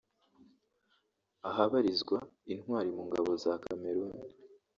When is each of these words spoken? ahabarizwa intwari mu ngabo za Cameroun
ahabarizwa 1.49 2.17
intwari 2.53 2.89
mu 2.95 3.03
ngabo 3.09 3.31
za 3.43 3.53
Cameroun 3.63 4.17